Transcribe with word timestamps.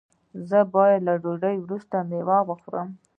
ایا 0.35 0.41
زه 0.49 0.59
باید 0.73 0.99
له 1.07 1.13
ډوډۍ 1.23 1.55
وروسته 1.59 1.95
میوه 2.09 2.37
وخورم؟ 2.49 2.89